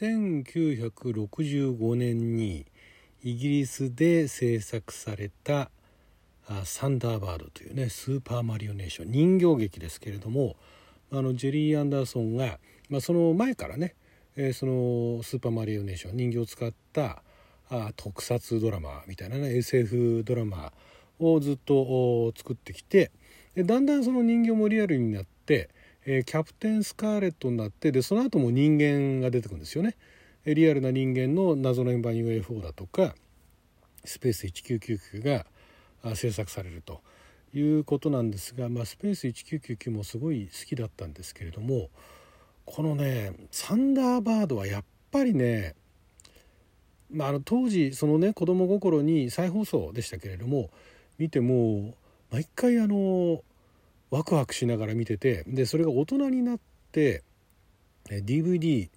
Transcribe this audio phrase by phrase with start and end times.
[0.00, 2.64] 1965年に
[3.22, 5.70] イギリスで制作された
[6.64, 10.56] 「サンダーバード」というねスーパーマリオネーション人形劇ですけれども
[11.10, 12.58] あのジェリー・アンダーソンが、
[12.88, 13.94] まあ、その前からね、
[14.36, 17.22] えー、そのスーパーマリオネーション人形を使った
[17.68, 20.72] あ特撮ドラマみたいなね SF ドラマ
[21.18, 23.10] をずっと作ってきて
[23.54, 25.68] でだんだんその人形もリアルになって
[26.06, 29.96] え、キャプテンスカーレットになってでその後も人間が出てくるんですよね。
[30.46, 33.14] リアルな人間の謎の円盤 UFO だとか
[34.04, 35.46] スペース1999が
[36.14, 37.02] 制作されると
[37.52, 41.90] いうことなんですが、まあ、スペース1999もすごい好きだったんですけれども
[42.64, 45.74] このねサンダーバードはやっぱりね
[47.12, 50.70] まあ、あの当時そのね子供心に再放送でしたけれども
[51.18, 51.94] 見ても
[52.30, 53.42] 毎回あの
[54.10, 56.58] ワクワクしながら見ててでそれが大人になっ
[56.92, 57.22] て
[58.08, 58.88] DVD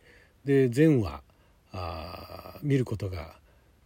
[0.46, 1.22] で全話
[1.72, 3.36] あ見ることが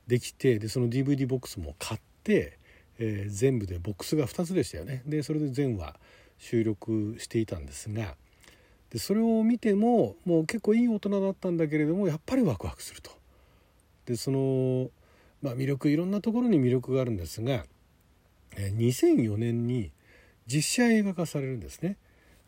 [0.08, 2.58] できてでその DVD ボックスも買って、
[3.00, 5.96] えー、全部でボックスが2つでしたよねでそれで全話
[6.38, 8.16] 収録していたんですが
[8.90, 13.12] でそれを見てももう結構いい大人だったんだけれどもやっぱりワクワクすると。
[14.06, 14.90] でその、
[15.42, 17.66] まあ、魅力いろんなところに魅力があるんですが
[18.56, 19.92] 2004年に
[20.48, 21.98] 実写映画化されるんですね。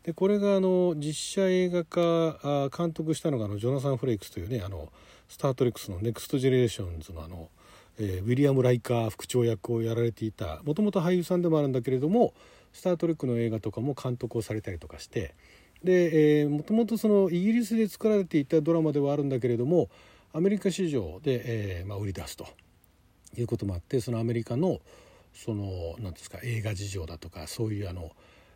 [0.04, 4.90] でこれがあの実写映画化監督したのがあのジョナサン・フレイクスというねあの
[5.28, 7.50] スター・トレックのネクスト・ジェネレーションズのあの、
[7.98, 12.32] えー、ウィリアム・ライカー副長役をやられていたもともと俳優さんでもあるんだけれども
[12.72, 15.34] スター・トレックの映画とかも監督をされたりとかして
[15.84, 19.88] でもともとそのイギリスで作られていたドラマではあるんだけれども
[20.32, 22.46] アメリカ市場で、えーまあ、売り出すと
[23.36, 24.80] いうこともあってそのアメリカの
[25.32, 28.10] その何ですか映画事情だとかそういうあの、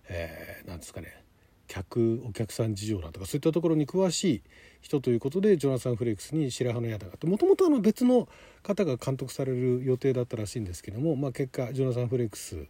[0.09, 1.25] えー、ですかね
[1.67, 4.43] 客お客さん事情だとかそういったところに詳しい
[4.83, 8.29] 人ということでジョナサン・フレックスに白羽の矢があってもともと別の
[8.63, 12.67] 方が監督される予定だったらしいんですけども、まあ、結果ジョナサン・フレックス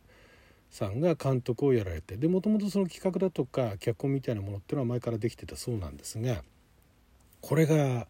[0.71, 6.43] さんが監督をやられてでもともとその企画だとか脚本みたいなものっていうのは前からできてたそうなんですが
[7.41, 8.07] これが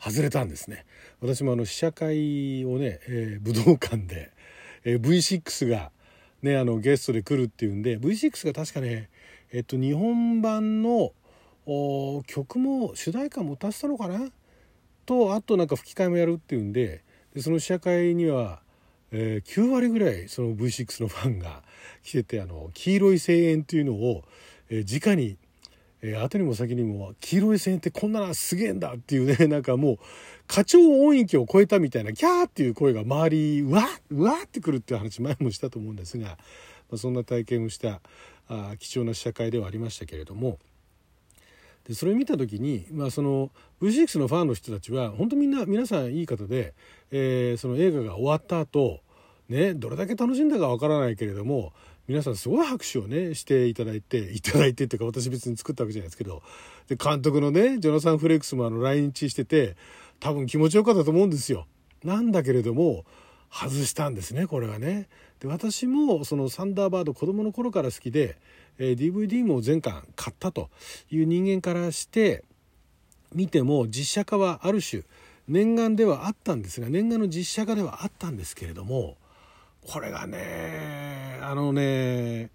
[0.00, 0.84] 外れたんですね。
[1.20, 4.30] 私もあの試写会をね、えー、武道館で
[4.84, 5.90] えー、V6 が、
[6.42, 9.10] ね、あのゲストで来るっていうんで V6 が確かね、
[9.52, 11.12] えっと、日本版の
[12.26, 14.30] 曲も主題歌も歌ってたのかな？
[15.04, 17.02] とあとなんか吹き替えもやるっていうんで
[17.34, 18.60] でその試写会には、
[19.10, 21.62] えー、9割ぐらいその V6 のファンが
[22.02, 24.24] 来ててあの黄色い声援っていうのを、
[24.70, 25.36] えー、直に
[26.02, 29.98] えー、後にも先にも黄色い線ってこんなのすげえんだっていうね なんかもう
[30.46, 36.36] 課長音域を超えたみたいなキャーっていう声が周りうわうわってくるっていう話前もしたと思うんですが、ま
[36.94, 38.00] あ、そんな体験をした
[38.48, 40.58] あ貴重な試写会ではありましたけれども。
[41.86, 46.74] でそれを見た時に、まあ、その V6 のファンの人たちは本当みんな皆さんいい方で、
[47.10, 49.00] えー、その映画が終わった後
[49.48, 51.72] ねどれだけ楽しんだかわからないけれども
[52.08, 56.42] 皆さんすごい拍手をねしていただいて いただいてっていうか私別に作ったわけじゃないですけど
[56.88, 59.76] で監督のねジョナサン・フレックスもあの来日してて
[60.18, 61.66] 多分気持ちよかったと思うんですよ。
[62.02, 63.04] なんだけれども
[63.50, 65.08] 外したんですねこれはね。
[65.40, 68.38] で私もそのサンダーバード子供の頃から好きで、
[68.78, 70.70] えー、DVD も全巻買ったと
[71.10, 72.42] いう人間からして
[73.34, 75.02] 見ても実写化はある種
[75.46, 79.16] 念願ではあったんですが念願の実写化ではあったんですけれども
[79.90, 82.50] これがねあのね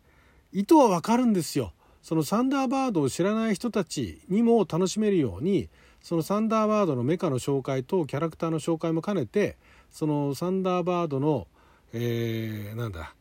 [0.51, 1.73] 意図はわかるんですよ。
[2.03, 5.69] そのサンダーバードを知らない人たちにも楽しめるように
[6.01, 9.57] そのサンダーバードのメカの紹介とキャラクターの紹介も兼ねて
[9.89, 11.47] そのサンダーバードの、
[11.93, 13.15] えー、なんだ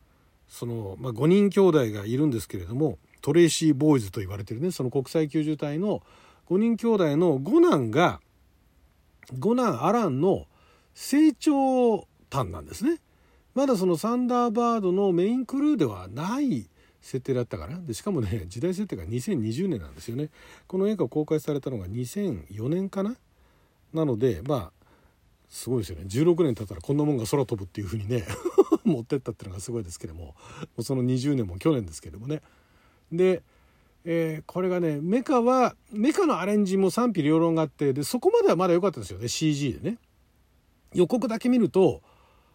[0.49, 6.03] その、まあ、5人兄弟がいるんですけれどもトレイシー・ボーイズと言われてるねその国際救助隊の
[6.49, 8.19] 5人兄弟の五男が
[9.39, 10.45] 五男アランの
[10.93, 12.99] 成長端なんですね。
[13.55, 16.69] まだそのサンダーバードのメインクルーではない
[17.01, 17.79] 設定だったかな。
[17.79, 20.29] でしかもね 時代設定が2020年なんですよね。
[20.67, 23.15] この映画を公開されたのが2004年かな。
[23.93, 24.85] なのでまあ
[25.49, 26.05] すごいですよね。
[26.07, 28.25] 16年経ったらこんなもんが空飛ぶっていう風にね
[28.85, 30.35] 持ってったっていうのがすごいですけども。
[30.81, 32.41] その20年も去年ですけどもね。
[33.11, 33.43] で、
[34.05, 39.27] えー、これがねメカはメカのアレンジも賛否両論があってでそこまではまだ良かったですよね。
[39.27, 39.97] CG でね。
[40.93, 42.01] 予告だけ見ると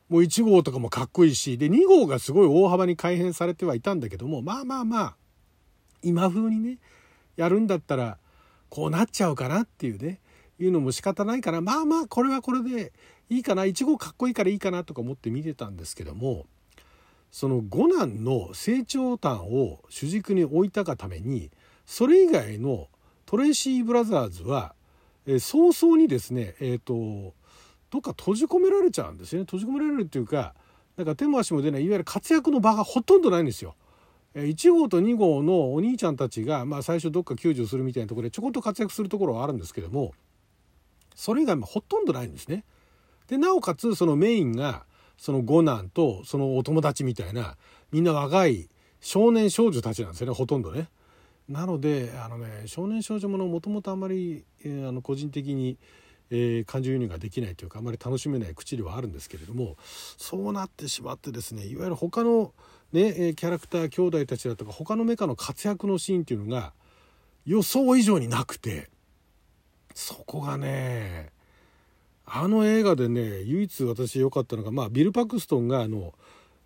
[0.09, 5.17] もう1号とかもかっこいいし、で、2号がすごい大幅に改変されてはいたんだけども、まあまあまあ、
[6.03, 6.79] 今風にね、
[7.37, 8.19] やるんだったら、
[8.71, 10.21] こうなっちゃうかなっていうね、
[10.59, 12.93] いうのも仕方ないから、まあまあ、これはこれで
[13.29, 16.47] いいかな、1号かっこいいからいいかなとか思って見てたんですけども、
[17.31, 21.51] その五男の成長譚を主軸に置いたがために、
[21.85, 22.89] それ以外の
[23.27, 24.75] トレイシー・ブラザーズは、
[25.27, 27.35] えー、早々にですねえっ、ー、と
[27.91, 30.55] どっか閉じ込められちゃうんですよね閉じ込められるっていうか
[30.97, 33.77] なんか手も足も出ないいわゆる活躍の場がほとんどないんですよ。
[34.35, 40.13] 1号と2号のお兄ちゃんたちが、まあ、最初どっか救助するみたいなところでちょこっと活躍するところはあるんですけども
[41.15, 42.65] それ以外ほとんどないんですね。
[43.27, 44.85] でなおかつそのメインが
[45.17, 47.57] その五男とそのお友達みたいな
[47.91, 48.69] みんな若い
[49.01, 50.89] 少年少女たちなんですよねほとんどね。
[51.49, 55.79] なのであのね少年少女ものもともとあんまり、えー、あの個人的に、
[56.31, 59.77] えー、感情輸入ができないというかあまり楽しめない口ではあるんですけれども
[60.17, 62.53] そうなってしまってですねいわゆる他の、
[62.93, 66.73] ね、キャラクター兄弟たちだとか他のメカの活躍のシーンっていうのが
[67.47, 68.91] 予想以上になくて
[69.95, 71.31] そこがね
[72.27, 76.13] あの映画でね唯一私良かったのが、まあ、ビル・パクストンがあの、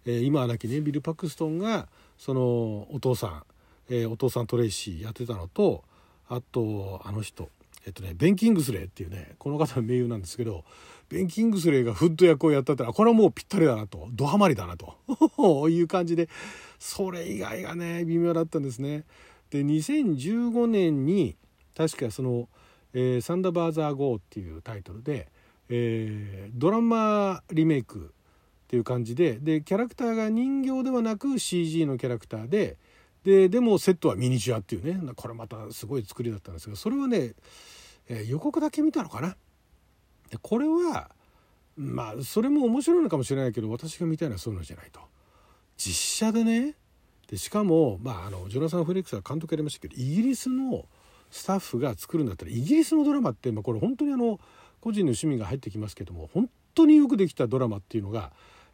[0.05, 1.89] えー、今は亡きねビル・パクストンが
[2.19, 3.43] そのお父さん、
[3.89, 5.85] えー、お父さんトレイシーやってたのと
[6.29, 7.49] あとあの人。
[7.87, 10.65] えっとねベン・キングスレーっていうねこの方の名優なんですけど
[11.09, 14.97] ベン・キングスレーがフッド役をやったってこれはもうぴったりだなとドハマりだなと
[15.69, 16.29] いう感じで
[16.79, 19.05] それ以外がね微妙だったんですね。
[19.51, 21.37] で2015年に
[21.77, 22.49] 確かその、
[22.95, 25.29] えー「サンダーバーザー・ゴー」っていうタイトルで
[25.69, 32.79] 「えー、ドラマリメイクっていう感じででキャラクターが人形ではなく CG のキャラクターで
[33.25, 37.35] ででもセットはミニチュアっていうねこれまたすごい作りだったんですがそれはね、
[38.09, 39.37] えー、予告だけ見たのかな。
[40.31, 41.11] でこれは
[41.77, 45.01] まあそれも面白いのかもしれないけど私が見たいのはそういうのじゃないと。
[45.77, 46.75] 実写でね
[47.29, 50.85] でしかも、まあ、あのジョナサン・フレックスは監督やりましたけどイギリスの
[51.31, 54.39] スタッフが作るんだったらイギリスのドラマって、まあ、これ本当にあの
[54.83, 58.29] 個人の趣味が入ってきますけども本当によくできたドラマっていうのがや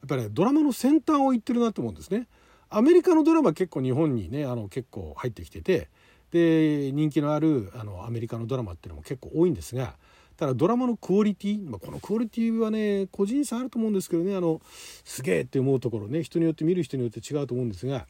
[0.06, 2.26] っぱり、ね、ドラマの先端をいってるなと思うんですね。
[2.70, 5.88] アメリカのドラマ結構日本にねあの結構入ってきてて
[6.30, 9.94] で人気のあるあのアメリカのドラマっていうのも結構多いんですが
[10.36, 14.60] ただドラマのクオリティ、まあ、このクオリティはね個人差あると思うんですけどねあの
[15.04, 18.06] すげえって思うところね人によって見る人によって違うと思うんですが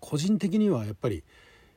[0.00, 1.24] 個人的にはやっぱり、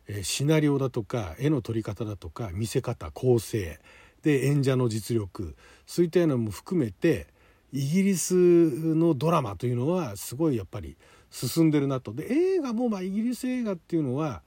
[0.07, 3.79] えシナリオだとか絵の撮り方だとか見せ方構成
[4.21, 5.55] で演者の実力
[5.87, 7.27] そういったようなのも含めて
[7.73, 10.97] イギリスのドラマというのはすごいやっぱり
[11.31, 12.13] 進んでるなと。
[12.13, 14.43] で映画もまあイギリス映画っていうのは、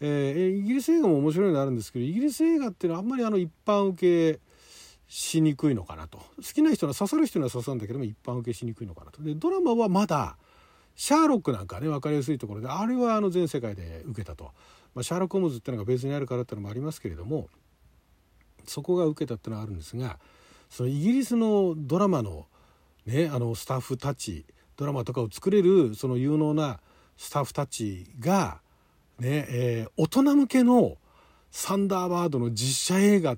[0.00, 4.40] えー、イギリス映画も面白いのあるんですけどイギリス映画っていうのはあんまりあの一般受け
[5.06, 6.18] しにくいのかなと。
[6.18, 9.22] 好きな人は刺さる人には刺さるんだけども一般受けしにくいのかなと。
[9.22, 10.36] でドラマはまだ
[10.96, 14.52] シャーロックなんかね分かりやすいところであれはあの全世界で受けたと、
[14.94, 17.48] まあ、シャーロック・ホームズっていうのがベースにあるからっていうのもありますけれども
[18.64, 20.18] そこが受けたっていうのはあるんですが
[20.70, 22.46] そのイギリスのドラマの,、
[23.06, 26.80] ね、あのスタッフたちドラマとかを作れるその有能な
[27.16, 28.60] スタッフたちが、
[29.18, 30.96] ねえー、大人向けの
[31.50, 33.36] サンダーバードの実写映画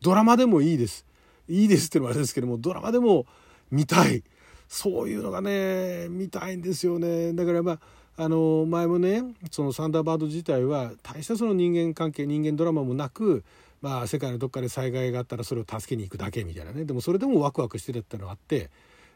[0.00, 1.04] ドラマでもいいです。
[1.48, 3.26] いいですっていうのはあれですけどもドラマでも
[3.70, 4.22] 見たい。
[4.68, 7.32] そういうのがね見たいんですよね。
[7.32, 7.78] だからまあ
[8.24, 13.44] あの前もねそのサンダーバード自体は大したその人間関係人間ドラマもなく
[13.80, 16.84] まあ、世界のどっかで災害があったらそれを助けに行くだけみたいなね。
[16.84, 18.70] でもそれでもワクワクしてるってのがあって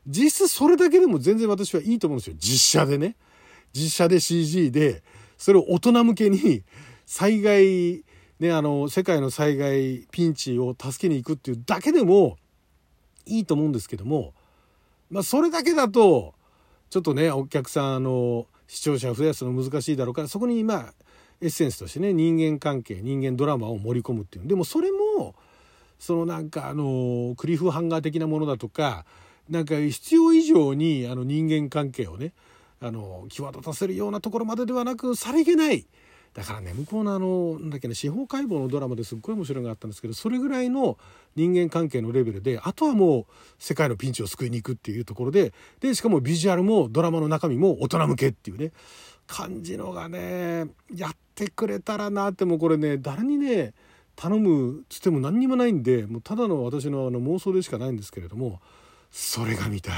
[0.06, 2.36] 実質それだけでも全然私はいいと思うんですよ。
[2.38, 3.16] 実写でね。
[3.72, 5.02] 実写で CG で
[5.38, 6.62] それを大人向けに
[7.06, 8.04] 災害
[8.38, 12.36] ねあの世界の災害ピンチを助けに行くっていうだけでも
[13.24, 14.34] いいと思うんですけども
[15.10, 16.34] まあそれだけだと
[16.90, 20.94] ちょっとねお客さんあの視聴者増やすの難しいだろうからそこにまあ
[21.40, 24.46] エッセンスとしてね人間関係人間ドラマを盛り込むっていう。
[24.46, 25.34] でもそれも
[25.98, 29.04] そのなんかあのクリフハンガー的なものだとか
[29.48, 32.32] なんか必要以上にあの人間関係をね
[32.80, 35.86] あの際立たせるようなところまでではなくさりげない。
[36.34, 40.96] だからね向こうのあのなんだっけね司法解剖のドラマですっごい面白いのがあったんですけどそれぐらいの
[41.36, 43.26] 人間関係のレベルであとはもう
[43.58, 48.72] 世界のピンチを救いに行くっていうところででしかもビジュアルもドラマの中身も大人向けっていうね
[49.26, 53.74] 感じのがねやってくれたらなってもうこれね誰にね
[54.16, 58.60] 頼むつっても何にもないんでもうただの私のあの妄想でしかないんですけれども
[59.12, 59.94] それが見たい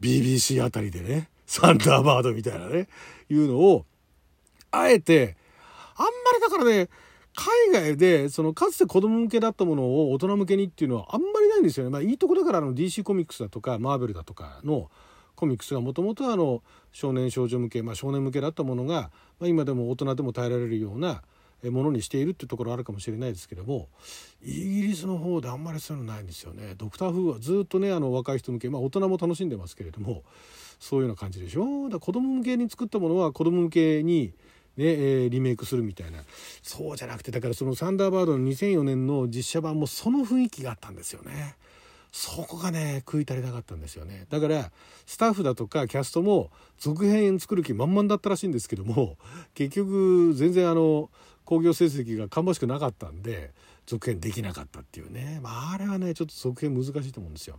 [0.00, 2.88] BBC あたりでねサンダーバードみたいなね
[3.30, 3.86] いうのを
[4.70, 5.36] あえて
[5.96, 6.88] あんまりだからね
[7.34, 11.90] 海外でそのかつて子供向けだったものを大人向けにっていうのはあんまりないんですよね。
[11.90, 14.90] まあ、いいとこだからあの DC コミックスだとかマーベルだとかの
[15.34, 21.22] コミックスがもともとあの少年少女向け、まあ、少年向けだったものが、まあ、今でも大人でも耐えられるような
[21.70, 23.88] ものにしているっていうところあるかもしれないですけども
[24.42, 26.74] イギリスの方であんまりそういうのないんですよね。
[26.76, 30.22] ドクター・フーはずっとねあの若い人向け、まあ、大人も楽しんでますけれども
[30.80, 34.32] そういうような感じでしょだから子供向けに作ったものは子供向けに
[34.74, 36.20] ねえー、リメイクするみたいな
[36.62, 41.56] そうじゃなくてだからそのサンダーバードの2004年の実写版もその雰囲気があったんですよね。
[42.12, 44.70] そこがね食い足りなかったんですよねだから
[45.06, 49.16] スタッフだとかキャストも続編作る気満々だったらしいんですけども
[49.54, 51.08] 結局全然あの
[51.44, 53.52] 興行成績が芳しくなかったんで
[53.86, 57.58] 続編できなかったっていうね、まあ、あれはねちょっと続編難しいと思うんですよ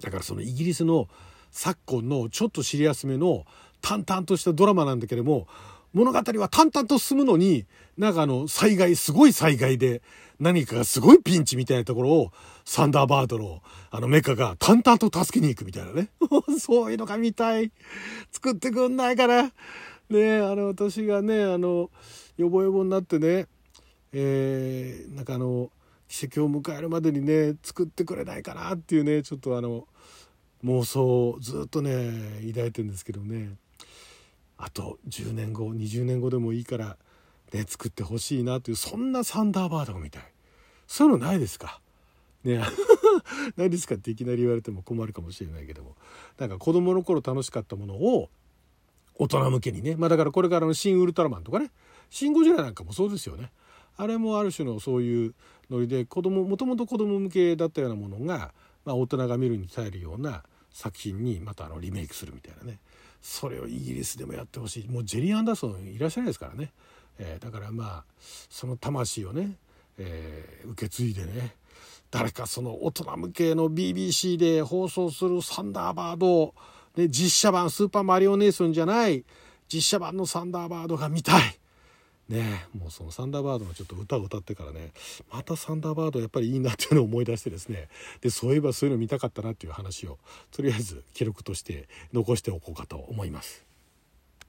[0.00, 1.08] だからそのイギリスの
[1.50, 3.44] 昨今のちょっとシリアスめの
[3.80, 5.46] 淡々としたドラマなんだけども
[5.94, 7.66] 物語は淡々と進むのに、
[7.96, 10.02] なんかあの、災害、すごい災害で、
[10.38, 12.32] 何かがすごいピンチみたいなところを、
[12.64, 16.10] サンダーバードの、あのメカが淡々と助けに行くみたいなね。
[16.60, 17.72] そういうのが見たい。
[18.30, 19.50] 作ってくんないから。
[20.10, 21.90] ねあの、私がね、あの、
[22.36, 23.46] よぼよぼになってね、
[24.12, 25.70] えー、なんかあの、
[26.08, 29.86] 奇跡を迎えるまでにね、作ってくれないかなっていうね、ちょっとあの、
[30.64, 33.56] 妄想をずっとね、抱いてるんですけどね。
[34.56, 36.96] あと10年後20年後でもいいから、
[37.52, 40.22] ね、作ってほしいなというそんなサンダーバードが見たい。
[40.88, 41.80] そういうのないですか？
[42.44, 42.60] ね
[43.56, 45.96] ないですかっていきなり言われても困るかもしれないけども。
[46.38, 48.30] なんか子供の頃楽しかったものを
[49.18, 49.96] 大人向けにね。
[49.96, 51.70] まあだからこれからの「新ウルトラマン」とかね
[52.08, 53.50] 「シン・ゴジラ」なんかもそうですよね。
[53.96, 55.34] あれもある種のそういう
[55.70, 58.52] ノリで子供もともと子供向けだったようなものが、
[58.84, 62.78] まあ、大人が見るに耐えるような作品にまたあのリメイクするみたいなね。
[63.20, 64.88] それをイギリスでもやってほしい。
[64.88, 66.72] もうジェリー・アンダーソンいらっしゃらないですからね、
[67.18, 68.04] えー、だからまあ
[68.48, 69.56] その魂をね、
[69.98, 71.56] えー、受け継いでね
[72.10, 76.54] 誰かその大人向けの BBC で放送するサンダーバード、
[76.98, 79.24] で、実写版スーパーマリオネーションじゃない
[79.72, 81.42] 実写版のサンダーバードが見たい。
[82.28, 84.90] ねもうそのサンダーバードのちょっと歌を歌ってからね
[85.32, 87.88] またサンダーバードやっぱりいいなっていうのを思い出してですね
[88.20, 90.18] でそういえばそういうの見たかったなっていう話を
[90.50, 93.67] とりあえず記録として残しておこうかと思います。